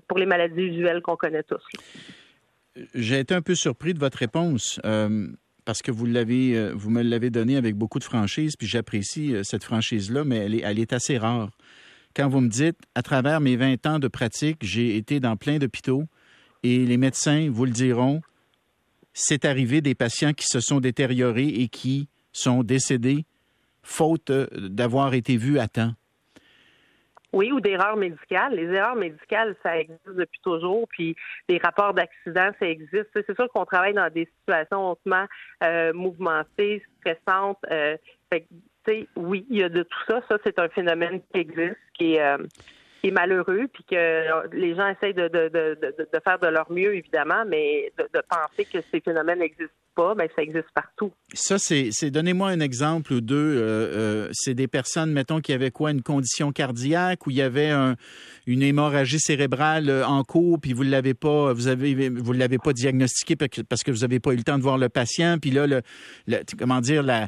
pour 0.07 0.17
les 0.17 0.25
maladies 0.25 0.63
usuelles 0.63 1.03
qu'on 1.03 1.15
connaît 1.15 1.43
tous. 1.43 1.63
J'ai 2.95 3.19
été 3.19 3.33
un 3.33 3.41
peu 3.41 3.55
surpris 3.55 3.93
de 3.93 3.99
votre 3.99 4.17
réponse 4.17 4.79
parce 5.65 5.81
que 5.81 5.91
vous 5.91 6.05
l'avez, 6.05 6.55
euh, 6.55 6.73
vous 6.73 6.89
me 6.89 7.01
l'avez 7.01 7.29
donné 7.29 7.55
avec 7.55 7.75
beaucoup 7.75 7.99
de 7.99 8.03
franchise, 8.03 8.55
puis 8.57 8.67
j'apprécie 8.67 9.33
euh, 9.33 9.43
cette 9.43 9.63
franchise-là, 9.63 10.23
mais 10.23 10.37
elle 10.37 10.55
est, 10.55 10.61
elle 10.63 10.79
est 10.79 10.93
assez 10.93 11.17
rare. 11.17 11.51
Quand 12.15 12.29
vous 12.29 12.41
me 12.41 12.49
dites, 12.49 12.77
à 12.95 13.01
travers 13.01 13.41
mes 13.41 13.55
20 13.55 13.85
ans 13.87 13.99
de 13.99 14.07
pratique, 14.07 14.57
j'ai 14.61 14.97
été 14.97 15.19
dans 15.19 15.35
plein 15.35 15.57
d'hôpitaux 15.57 16.03
et 16.61 16.85
les 16.85 16.97
médecins 16.97 17.49
vous 17.49 17.65
le 17.65 17.71
diront, 17.71 18.21
c'est 19.13 19.45
arrivé 19.45 19.81
des 19.81 19.95
patients 19.95 20.33
qui 20.33 20.45
se 20.47 20.59
sont 20.59 20.79
détériorés 20.79 21.47
et 21.47 21.67
qui 21.67 22.07
sont 22.31 22.63
décédés 22.63 23.25
faute 23.81 24.29
euh, 24.29 24.47
d'avoir 24.53 25.13
été 25.13 25.37
vus 25.37 25.59
à 25.59 25.67
temps. 25.67 25.93
Oui, 27.33 27.51
ou 27.51 27.59
d'erreurs 27.59 27.97
médicales. 27.97 28.55
Les 28.55 28.71
erreurs 28.71 28.95
médicales, 28.95 29.55
ça 29.63 29.79
existe 29.79 30.07
depuis 30.07 30.39
toujours, 30.41 30.87
puis 30.87 31.15
des 31.49 31.57
rapports 31.57 31.93
d'accidents, 31.93 32.51
ça 32.59 32.67
existe. 32.67 33.09
C'est 33.13 33.35
sûr 33.35 33.49
qu'on 33.49 33.65
travaille 33.65 33.95
dans 33.95 34.11
des 34.11 34.29
situations 34.39 34.91
hautement 34.91 35.25
euh, 35.63 35.91
mouvementées, 35.93 36.83
stressantes. 36.99 37.57
Euh, 37.71 37.97
oui, 39.15 39.45
il 39.49 39.57
y 39.57 39.63
a 39.63 39.69
de 39.69 39.83
tout 39.83 39.99
ça. 40.07 40.21
Ça, 40.29 40.37
c'est 40.45 40.59
un 40.59 40.69
phénomène 40.69 41.21
qui 41.31 41.39
existe, 41.39 41.77
qui 41.93 42.15
est, 42.15 42.21
euh, 42.21 42.37
est 43.03 43.11
malheureux, 43.11 43.67
puis 43.71 43.83
que 43.83 44.55
les 44.55 44.75
gens 44.75 44.87
essayent 44.87 45.13
de, 45.13 45.27
de, 45.27 45.49
de, 45.49 45.77
de, 45.81 46.19
faire 46.23 46.39
de 46.39 46.47
leur 46.47 46.71
mieux, 46.71 46.95
évidemment, 46.95 47.43
mais 47.45 47.91
de, 47.97 48.21
penser 48.29 48.65
que 48.65 48.79
ces 48.91 49.01
phénomènes 49.01 49.39
n'existent 49.39 49.73
pas, 49.93 50.15
bien, 50.15 50.25
ça 50.35 50.41
existe 50.41 50.71
partout. 50.73 51.11
Ça, 51.33 51.59
c'est, 51.59 51.91
donnez-moi 52.09 52.49
un 52.49 52.61
exemple 52.61 53.13
ou 53.13 53.21
deux. 53.21 53.35
Euh, 53.35 53.61
euh, 53.61 54.29
c'est 54.31 54.53
des 54.53 54.67
personnes, 54.67 55.11
mettons, 55.11 55.41
qui 55.41 55.51
avaient 55.51 55.71
quoi, 55.71 55.91
une 55.91 56.01
condition 56.01 56.51
cardiaque 56.51 57.27
ou 57.27 57.31
il 57.31 57.37
y 57.37 57.41
avait 57.41 57.71
une 58.47 58.61
hémorragie 58.63 59.19
cérébrale 59.19 59.89
euh, 59.89 60.05
en 60.05 60.23
cours, 60.23 60.59
puis 60.59 60.71
vous 60.73 60.83
l'avez 60.83 61.13
pas, 61.13 61.53
vous 61.53 61.67
avez, 61.67 62.09
vous 62.09 62.33
l'avez 62.33 62.57
pas 62.57 62.73
diagnostiqué 62.73 63.35
parce 63.35 63.83
que 63.83 63.91
vous 63.91 63.99
n'avez 63.99 64.19
pas 64.19 64.31
eu 64.31 64.37
le 64.37 64.43
temps 64.43 64.57
de 64.57 64.63
voir 64.63 64.77
le 64.77 64.89
patient, 64.89 65.37
puis 65.39 65.51
là, 65.51 65.67
le 65.67 65.81
comment 66.57 66.79
dire, 66.79 67.03
la 67.03 67.27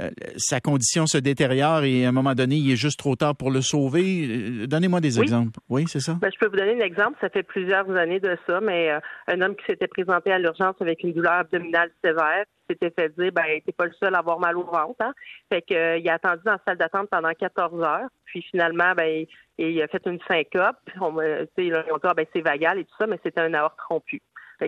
euh, 0.00 0.10
sa 0.36 0.60
condition 0.60 1.06
se 1.06 1.18
détériore 1.18 1.84
et 1.84 2.06
à 2.06 2.08
un 2.08 2.12
moment 2.12 2.34
donné, 2.34 2.56
il 2.56 2.72
est 2.72 2.76
juste 2.76 2.98
trop 2.98 3.14
tard 3.14 3.36
pour 3.36 3.50
le 3.50 3.60
sauver. 3.60 4.26
Euh, 4.26 4.66
donnez-moi 4.66 5.00
des 5.00 5.20
exemples. 5.20 5.58
Oui, 5.68 5.84
c'est 5.86 6.00
ça? 6.00 6.14
Ben, 6.14 6.30
je 6.32 6.38
peux 6.38 6.48
vous 6.48 6.56
donner 6.56 6.82
un 6.82 6.86
exemple. 6.86 7.18
Ça 7.20 7.28
fait 7.28 7.42
plusieurs 7.42 7.90
années 7.90 8.20
de 8.20 8.36
ça, 8.46 8.60
mais 8.62 8.90
euh, 8.90 9.00
un 9.28 9.40
homme 9.42 9.54
qui 9.54 9.64
s'était 9.66 9.88
présenté 9.88 10.32
à 10.32 10.38
l'urgence 10.38 10.76
avec 10.80 11.02
une 11.02 11.12
douleur 11.12 11.32
abdominale 11.32 11.90
sévère, 12.02 12.44
s'était 12.70 12.90
fait 12.90 13.14
dire, 13.18 13.32
ben, 13.32 13.44
t'es 13.66 13.72
pas 13.72 13.84
le 13.84 13.92
seul 14.00 14.14
à 14.14 14.18
avoir 14.18 14.38
mal 14.38 14.56
au 14.56 14.64
ventre. 14.64 14.96
Hein? 15.00 15.12
Fait 15.52 15.60
que, 15.60 15.98
il 15.98 16.08
a 16.08 16.14
attendu 16.14 16.40
dans 16.44 16.52
la 16.52 16.60
salle 16.66 16.78
d'attente 16.78 17.10
pendant 17.10 17.32
14 17.32 17.82
heures. 17.82 18.08
Puis 18.24 18.42
finalement, 18.50 18.94
ben, 18.96 19.26
il, 19.58 19.82
a 19.82 19.88
fait 19.88 20.02
une 20.06 20.20
syncope. 20.26 20.76
On, 21.00 21.20
ils 21.20 21.74
ont 21.74 21.96
dit, 21.96 22.00
ah, 22.04 22.14
ben, 22.14 22.26
c'est 22.34 22.40
vagal 22.40 22.78
et 22.78 22.84
tout 22.84 22.94
ça, 22.98 23.06
mais 23.06 23.18
c'était 23.22 23.42
un 23.42 23.52
aorte 23.52 23.78
rompu 23.88 24.22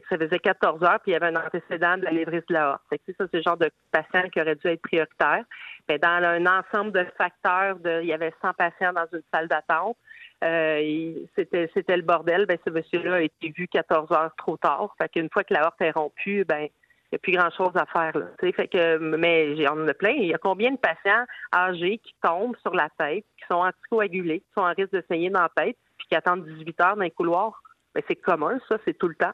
ça 0.09 0.19
faisait 0.19 0.39
14 0.39 0.83
heures, 0.83 1.01
puis 1.01 1.11
il 1.11 1.13
y 1.13 1.17
avait 1.17 1.27
un 1.27 1.37
antécédent 1.37 1.97
de 1.97 2.05
la 2.05 2.11
lévrise 2.11 2.43
de 2.49 2.55
la 2.55 2.81
Fait 2.91 2.99
que, 2.99 3.13
ça, 3.19 3.27
c'est 3.31 3.39
le 3.39 3.43
genre 3.43 3.57
de 3.57 3.71
patient 3.91 4.29
qui 4.31 4.41
aurait 4.41 4.57
dû 4.57 4.67
être 4.69 4.83
prioritaire. 4.83 5.45
Mais 5.89 5.99
dans 5.99 6.09
un 6.09 6.47
ensemble 6.47 6.93
de 6.93 7.07
facteurs, 7.17 7.77
de, 7.79 8.01
il 8.03 8.09
y 8.09 8.13
avait 8.13 8.33
100 8.43 8.53
patients 8.55 8.93
dans 8.93 9.07
une 9.13 9.23
salle 9.33 9.49
d'attente. 9.49 9.97
Euh, 10.43 11.15
c'était, 11.37 11.71
c'était 11.75 11.97
le 11.97 12.03
bordel. 12.03 12.47
Ben, 12.47 12.59
ce 12.67 12.71
monsieur-là 12.71 13.15
a 13.15 13.21
été 13.21 13.53
vu 13.57 13.69
14 13.69 14.11
heures 14.13 14.35
trop 14.37 14.57
tard. 14.57 14.95
Fait 15.01 15.09
qu'une 15.09 15.31
fois 15.31 15.45
que 15.45 15.55
la 15.55 15.67
horte 15.67 15.81
est 15.81 15.91
rompue, 15.91 16.45
ben, 16.45 16.61
il 16.61 17.13
n'y 17.13 17.17
a 17.17 17.19
plus 17.19 17.33
grand-chose 17.33 17.73
à 17.77 17.87
faire. 17.87 18.17
Là, 18.17 18.27
fait 18.41 18.69
que, 18.69 18.99
mais 18.99 19.55
on 19.69 19.85
en 19.85 19.89
a 19.89 19.95
plein. 19.95 20.11
Il 20.11 20.27
y 20.27 20.35
a 20.35 20.39
combien 20.39 20.73
de 20.73 20.79
patients 20.79 21.25
âgés 21.55 21.99
qui 21.99 22.15
tombent 22.23 22.57
sur 22.57 22.75
la 22.75 22.89
tête, 22.99 23.25
qui 23.39 23.47
sont 23.49 23.61
anticoagulés, 23.61 24.41
qui 24.41 24.53
sont 24.55 24.63
en 24.63 24.73
risque 24.73 24.93
de 24.93 25.05
saigner 25.09 25.31
dans 25.31 25.43
la 25.43 25.51
tête, 25.55 25.77
puis 25.97 26.07
qui 26.09 26.17
attendent 26.17 26.45
18 26.45 26.81
heures 26.81 26.97
dans 26.97 27.03
les 27.03 27.11
couloirs? 27.11 27.63
Ben, 27.95 28.03
c'est 28.09 28.17
commun, 28.17 28.59
ça, 28.69 28.79
c'est 28.85 28.99
tout 28.99 29.09
le 29.09 29.15
temps. 29.15 29.33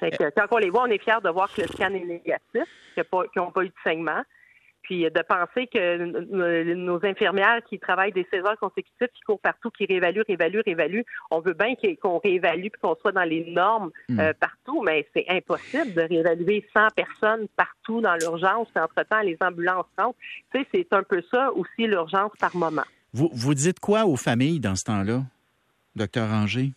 Quand 0.00 0.46
on 0.50 0.58
les 0.58 0.70
voit, 0.70 0.82
on 0.82 0.86
est 0.86 1.02
fiers 1.02 1.20
de 1.22 1.30
voir 1.30 1.52
que 1.52 1.62
le 1.62 1.68
scan 1.68 1.94
est 1.94 2.04
négatif, 2.04 2.64
qu'ils 2.94 3.04
n'ont 3.36 3.50
pas 3.50 3.62
eu 3.62 3.68
de 3.68 3.74
saignement. 3.84 4.22
Puis 4.82 5.02
de 5.02 5.22
penser 5.22 5.66
que 5.66 6.74
nos 6.74 7.04
infirmières 7.04 7.60
qui 7.68 7.78
travaillent 7.78 8.12
des 8.12 8.26
16 8.30 8.44
heures 8.46 8.58
consécutives, 8.58 9.08
qui 9.14 9.20
courent 9.20 9.40
partout, 9.40 9.70
qui 9.70 9.84
réévaluent, 9.84 10.22
réévaluent, 10.26 10.62
réévaluent, 10.64 11.04
on 11.30 11.40
veut 11.40 11.52
bien 11.52 11.74
qu'on 12.00 12.18
réévalue 12.18 12.68
puis 12.72 12.80
qu'on 12.80 12.94
soit 12.94 13.12
dans 13.12 13.24
les 13.24 13.50
normes 13.50 13.90
hmm. 14.08 14.18
euh, 14.18 14.32
partout, 14.40 14.82
mais 14.82 15.06
c'est 15.12 15.26
impossible 15.28 15.92
de 15.92 16.00
réévaluer 16.00 16.64
100 16.74 16.88
personnes 16.96 17.48
partout 17.54 18.00
dans 18.00 18.14
l'urgence. 18.14 18.68
Entre-temps, 18.74 19.20
les 19.20 19.36
ambulances 19.42 19.84
rentrent. 19.98 20.18
Tu 20.54 20.60
sais, 20.60 20.66
c'est 20.72 20.92
un 20.94 21.02
peu 21.02 21.22
ça 21.30 21.52
aussi 21.52 21.86
l'urgence 21.86 22.32
par 22.40 22.56
moment. 22.56 22.84
Vous, 23.12 23.30
vous 23.34 23.54
dites 23.54 23.80
quoi 23.80 24.06
aux 24.06 24.16
familles 24.16 24.60
dans 24.60 24.74
ce 24.74 24.84
temps-là, 24.84 25.22
docteur 25.96 26.30
Ranger? 26.30 26.72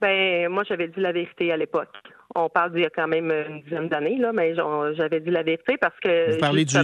Ben, 0.00 0.48
moi, 0.48 0.64
j'avais 0.64 0.88
dit 0.88 1.00
la 1.00 1.12
vérité 1.12 1.52
à 1.52 1.56
l'époque 1.56 1.96
on 2.34 2.48
parle 2.48 2.72
d'il 2.72 2.82
y 2.82 2.86
a 2.86 2.90
quand 2.90 3.06
même 3.06 3.30
une 3.30 3.62
dizaine 3.62 3.88
d'années, 3.88 4.18
là, 4.18 4.32
mais 4.32 4.54
j'avais 4.54 5.20
dit 5.20 5.30
la 5.30 5.42
vérité 5.42 5.76
parce 5.76 5.98
que. 6.00 6.32
Vous 6.32 6.38
parlez 6.38 6.64
du, 6.64 6.76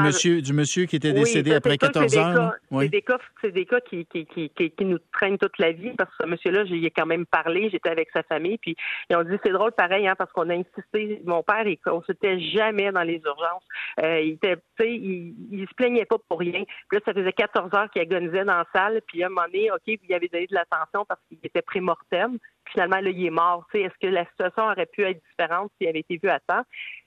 monsieur, 0.00 0.42
du 0.42 0.52
monsieur 0.52 0.84
qui 0.84 0.96
était 0.96 1.12
décédé 1.12 1.54
après 1.54 1.78
14 1.78 2.16
heures? 2.18 2.52
C'est 2.70 2.88
des 2.88 3.02
cas, 3.02 3.18
c'est 3.40 3.52
des 3.52 3.64
cas 3.64 3.80
qui, 3.80 4.04
qui, 4.06 4.26
qui, 4.26 4.50
qui, 4.50 4.84
nous 4.84 4.98
traînent 5.12 5.38
toute 5.38 5.58
la 5.58 5.72
vie 5.72 5.92
parce 5.96 6.10
que 6.10 6.24
ce 6.24 6.28
monsieur-là, 6.28 6.64
j'y 6.66 6.84
ai 6.84 6.90
quand 6.90 7.06
même 7.06 7.24
parlé, 7.26 7.70
j'étais 7.70 7.88
avec 7.88 8.08
sa 8.12 8.22
famille, 8.22 8.58
puis 8.58 8.76
ils 9.08 9.16
ont 9.16 9.24
dit 9.24 9.36
c'est 9.44 9.52
drôle 9.52 9.72
pareil, 9.72 10.06
hein, 10.06 10.14
parce 10.16 10.30
qu'on 10.32 10.50
a 10.50 10.54
insisté. 10.54 11.22
Mon 11.24 11.42
père, 11.42 11.66
il 11.66 11.78
consultait 11.78 12.38
jamais 12.40 12.92
dans 12.92 13.02
les 13.02 13.20
urgences. 13.24 13.64
Euh, 14.02 14.20
il 14.20 14.32
était, 14.32 14.56
il, 14.80 15.34
il 15.50 15.66
se 15.68 15.74
plaignait 15.74 16.04
pas 16.04 16.16
pour 16.28 16.38
rien. 16.38 16.64
Puis 16.88 16.98
là, 16.98 17.00
ça 17.04 17.14
faisait 17.14 17.32
14 17.32 17.70
heures 17.74 17.90
qu'il 17.90 18.02
agonisait 18.02 18.44
dans 18.44 18.58
la 18.58 18.66
salle, 18.74 19.00
puis 19.06 19.22
à 19.22 19.26
un 19.26 19.28
moment 19.30 19.46
donné, 19.46 19.70
OK, 19.70 19.80
il 19.86 20.14
avait 20.14 20.28
donné 20.28 20.46
de 20.46 20.54
l'attention 20.54 21.04
parce 21.08 21.20
qu'il 21.28 21.38
était 21.42 21.62
prémortem 21.62 22.38
finalement, 22.72 23.00
là, 23.00 23.10
il 23.10 23.26
est 23.26 23.30
mort. 23.30 23.66
Est-ce 23.74 23.98
que 24.00 24.06
la 24.06 24.24
situation 24.26 24.64
aurait 24.64 24.86
pu 24.86 24.97
être 25.02 25.20
différente 25.30 25.70
s'il 25.78 25.88
avait 25.88 26.00
été 26.00 26.18
vu 26.22 26.28
à 26.28 26.40
temps? 26.40 26.62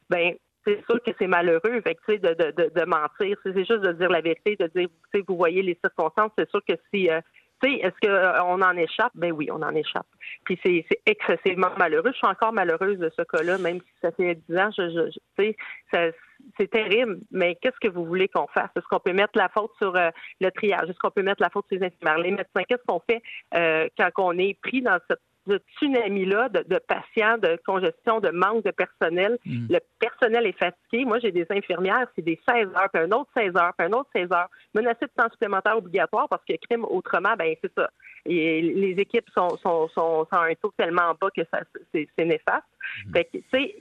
Ben, 0.09 0.35
c'est 0.65 0.83
sûr 0.85 1.01
que 1.03 1.11
c'est 1.17 1.27
malheureux 1.27 1.81
fait 1.83 2.17
de, 2.19 2.85
mentir. 2.85 3.37
C'est 3.43 3.55
juste 3.57 3.81
de 3.81 3.93
dire 3.93 4.09
la 4.09 4.21
vérité, 4.21 4.55
de 4.55 4.67
dire, 4.75 4.87
vous 5.27 5.37
voyez 5.37 5.61
les 5.61 5.77
circonstances. 5.83 6.31
C'est 6.37 6.49
sûr 6.49 6.61
que 6.67 6.75
si, 6.93 7.09
euh, 7.09 7.19
est-ce 7.63 7.99
qu'on 8.01 8.61
euh, 8.61 8.65
en 8.65 8.77
échappe? 8.77 9.11
Ben 9.15 9.31
oui, 9.31 9.49
on 9.51 9.61
en 9.61 9.73
échappe. 9.73 10.07
Puis 10.43 10.59
c'est 10.63 10.85
excessivement 11.05 11.71
malheureux. 11.77 12.11
Je 12.11 12.17
suis 12.17 12.27
encore 12.27 12.53
malheureuse 12.53 12.97
de 12.97 13.11
ce 13.15 13.23
cas-là, 13.23 13.57
même 13.57 13.79
si 13.79 13.93
ça 14.01 14.11
fait 14.11 14.35
dix 14.47 14.57
ans. 14.57 14.69
Je, 14.77 15.09
je, 15.11 16.11
c'est 16.57 16.69
terrible, 16.71 17.19
mais 17.31 17.55
qu'est-ce 17.61 17.79
que 17.79 17.91
vous 17.91 18.05
voulez 18.05 18.27
qu'on 18.27 18.47
fasse? 18.47 18.69
Est-ce 18.75 18.85
qu'on 18.89 18.99
peut 18.99 19.13
mettre 19.13 19.37
la 19.37 19.49
faute 19.49 19.71
sur 19.77 19.95
euh, 19.95 20.09
le 20.39 20.49
triage? 20.51 20.89
Est-ce 20.89 20.97
qu'on 20.97 21.11
peut 21.11 21.23
mettre 21.23 21.41
la 21.41 21.49
faute 21.49 21.65
sur 21.71 21.79
les 21.79 21.87
infirmières? 21.87 22.17
Les 22.17 22.31
médecins, 22.31 22.63
qu'est-ce 22.67 22.83
qu'on 22.87 23.01
fait 23.07 23.21
quand 23.97 24.09
on 24.17 24.37
est 24.37 24.57
pris 24.61 24.81
dans 24.81 24.99
cette 25.07 25.19
ce 25.47 25.57
tsunami-là 25.77 26.49
de, 26.49 26.79
patients, 26.79 27.37
de 27.37 27.59
congestion, 27.65 28.19
de 28.19 28.29
manque 28.29 28.63
de 28.63 28.71
personnel. 28.71 29.37
Mm. 29.45 29.67
Le 29.69 29.79
personnel 29.99 30.45
est 30.45 30.57
fatigué. 30.57 31.05
Moi, 31.05 31.19
j'ai 31.19 31.31
des 31.31 31.45
infirmières, 31.49 32.07
c'est 32.15 32.21
des 32.21 32.39
16 32.47 32.67
heures, 32.75 32.89
puis 32.93 33.03
un 33.03 33.11
autre 33.11 33.29
16 33.35 33.55
heures, 33.55 33.73
puis 33.77 33.87
un 33.87 33.93
autre 33.93 34.09
16 34.15 34.31
heures. 34.31 34.49
Menacé 34.73 35.05
de 35.05 35.11
temps 35.15 35.29
supplémentaire 35.31 35.77
obligatoire 35.77 36.27
parce 36.29 36.43
que 36.47 36.53
crime 36.67 36.85
autrement, 36.85 37.35
ben 37.37 37.55
c'est 37.61 37.73
ça. 37.75 37.89
Et 38.25 38.61
les 38.61 38.91
équipes 38.91 39.29
sont, 39.35 39.49
sont, 39.57 39.87
sont, 39.89 40.27
sont, 40.31 40.37
un 40.37 40.53
taux 40.55 40.73
tellement 40.77 41.15
bas 41.19 41.29
que 41.35 41.41
ça 41.51 41.61
c'est 41.93 42.07
néfaste. 42.19 42.63
Mm. 43.07 43.13
Fait 43.13 43.25
que, 43.25 43.37
tu 43.37 43.43
sais, 43.51 43.75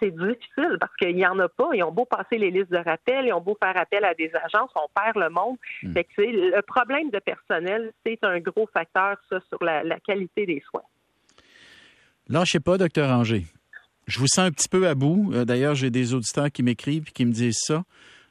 c'est 0.00 0.10
difficile 0.10 0.76
parce 0.80 0.94
qu'il 0.96 1.16
n'y 1.16 1.26
en 1.26 1.38
a 1.38 1.48
pas. 1.48 1.70
Ils 1.72 1.82
ont 1.82 1.92
beau 1.92 2.04
passer 2.04 2.38
les 2.38 2.50
listes 2.50 2.70
de 2.70 2.78
rappel, 2.78 3.26
ils 3.26 3.32
ont 3.32 3.40
beau 3.40 3.56
faire 3.62 3.76
appel 3.76 4.04
à 4.04 4.14
des 4.14 4.30
agences, 4.34 4.70
on 4.74 4.88
perd 4.94 5.16
le 5.16 5.30
monde. 5.30 5.56
Mm. 5.82 5.92
Fait 5.92 6.04
que, 6.04 6.22
le 6.22 6.62
problème 6.62 7.10
de 7.10 7.18
personnel, 7.18 7.92
c'est 8.04 8.18
un 8.22 8.40
gros 8.40 8.68
facteur, 8.72 9.16
ça, 9.30 9.40
sur 9.48 9.62
la, 9.64 9.82
la 9.82 9.98
qualité 10.00 10.46
des 10.46 10.62
soins. 10.70 10.82
Lâchez 12.28 12.60
pas, 12.60 12.78
docteur 12.78 13.08
Ranger. 13.08 13.44
Je 14.06 14.18
vous 14.18 14.26
sens 14.26 14.46
un 14.46 14.50
petit 14.50 14.68
peu 14.68 14.88
à 14.88 14.94
bout. 14.94 15.32
Euh, 15.32 15.44
d'ailleurs, 15.44 15.74
j'ai 15.74 15.90
des 15.90 16.14
auditeurs 16.14 16.50
qui 16.50 16.62
m'écrivent 16.62 17.04
et 17.08 17.12
qui 17.12 17.24
me 17.24 17.32
disent 17.32 17.60
ça. 17.60 17.84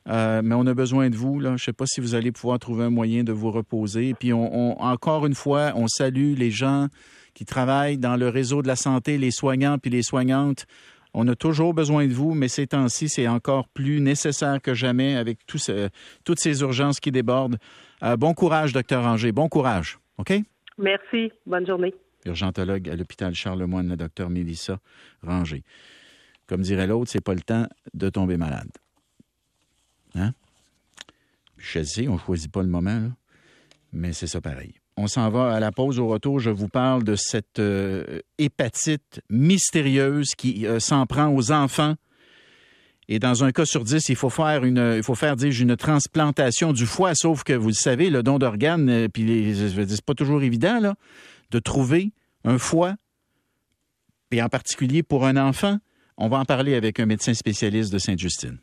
Euh, 0.08 0.42
mais 0.44 0.56
on 0.56 0.66
a 0.66 0.74
besoin 0.74 1.10
de 1.10 1.16
vous. 1.16 1.40
Là. 1.40 1.50
Je 1.50 1.54
ne 1.54 1.58
sais 1.58 1.74
pas 1.74 1.86
si 1.86 2.02
vous 2.02 2.16
allez 2.16 2.32
pouvoir 2.32 2.60
trouver 2.60 2.86
un 2.86 2.90
moyen 2.90 3.24
de 3.24 3.32
vous 3.32 3.52
reposer. 3.52 4.14
Puis 4.20 4.34
on, 4.34 4.82
encore 4.82 5.26
une 5.26 5.36
fois, 5.36 5.74
on 5.76 5.88
salue 5.88 6.34
les 6.36 6.52
gens 6.52 6.88
qui 7.34 7.46
travaillent 7.46 7.98
dans 7.98 8.16
le 8.16 8.30
réseau 8.30 8.62
de 8.62 8.68
la 8.68 8.76
santé, 8.76 9.18
les 9.18 9.32
soignants 9.32 9.78
puis 9.78 9.92
les 9.92 10.04
soignantes. 10.04 10.66
On 11.14 11.28
a 11.28 11.36
toujours 11.36 11.74
besoin 11.74 12.08
de 12.08 12.14
vous, 12.14 12.34
mais 12.34 12.48
ces 12.48 12.68
temps-ci, 12.68 13.10
c'est 13.10 13.28
encore 13.28 13.68
plus 13.68 14.00
nécessaire 14.00 14.62
que 14.62 14.74
jamais 14.74 15.18
avec 15.18 15.40
toutes 15.46 16.40
ces 16.40 16.62
urgences 16.62 17.00
qui 17.00 17.12
débordent. 17.12 17.58
Euh, 18.02 18.16
bon 18.16 18.34
courage, 18.34 18.74
docteur 18.74 19.04
Ranger. 19.04 19.32
Bon 19.32 19.50
courage. 19.50 20.00
OK? 20.18 20.34
Merci. 20.78 21.32
Bonne 21.46 21.68
journée 21.68 21.94
urgentologue 22.26 22.90
à 22.90 22.96
l'hôpital 22.96 23.34
Charlemagne, 23.34 23.88
le 23.90 23.96
docteur 23.96 24.30
Mélissa 24.30 24.80
Ranger. 25.24 25.64
Comme 26.48 26.62
dirait 26.62 26.88
l'autre, 26.88 27.10
c'est 27.10 27.24
pas 27.24 27.34
le 27.34 27.42
temps 27.42 27.68
de 27.94 28.10
tomber 28.10 28.38
malade. 28.38 28.70
Hein? 30.16 30.34
Je 31.58 32.08
on 32.08 32.18
choisit 32.18 32.52
pas 32.52 32.64
le 32.64 32.70
moment, 32.70 33.12
mais 33.94 34.14
c'est 34.14 34.28
ça 34.28 34.42
pareil. 34.42 34.74
On 34.98 35.08
s'en 35.08 35.30
va 35.30 35.54
à 35.54 35.60
la 35.60 35.72
pause. 35.72 36.00
Au 36.00 36.08
retour, 36.08 36.40
je 36.40 36.50
vous 36.50 36.68
parle 36.68 37.04
de 37.04 37.16
cette 37.16 37.60
euh, 37.60 38.20
hépatite 38.38 39.22
mystérieuse 39.30 40.36
qui 40.36 40.66
euh, 40.66 40.80
s'en 40.80 41.06
prend 41.06 41.28
aux 41.28 41.52
enfants. 41.52 41.96
Et 43.08 43.20
dans 43.20 43.44
un 43.44 43.52
cas 43.52 43.66
sur 43.66 43.84
dix, 43.84 44.10
il 44.10 44.16
faut 44.16 44.30
faire 44.30 44.64
une, 44.64 44.94
il 44.98 45.04
faut 45.04 45.16
faire 45.16 45.36
dire 45.36 45.54
une 45.60 45.76
transplantation 45.76 46.74
du 46.74 46.86
foie. 46.86 47.14
Sauf 47.16 47.44
que 47.44 47.54
vous 47.54 47.70
le 47.70 47.74
savez, 47.74 48.10
le 48.10 48.24
don 48.24 48.38
d'organes, 48.38 48.90
euh, 48.90 49.08
puis 49.08 49.54
c'est 49.56 50.06
pas 50.06 50.14
toujours 50.14 50.42
évident 50.44 50.94
de 51.52 51.60
trouver 51.60 52.12
un 52.44 52.58
foie, 52.58 52.96
et 54.32 54.42
en 54.42 54.50
particulier 54.50 55.04
pour 55.04 55.26
un 55.26 55.38
enfant. 55.38 55.78
On 56.18 56.28
va 56.28 56.38
en 56.38 56.46
parler 56.46 56.76
avec 56.76 57.00
un 57.00 57.06
médecin 57.06 57.34
spécialiste 57.34 57.92
de 57.92 57.98
Sainte-Justine. 57.98 58.60